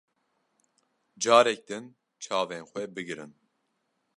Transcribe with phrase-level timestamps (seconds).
[1.21, 1.85] Carek din
[2.23, 3.31] çavên xwe bigirin.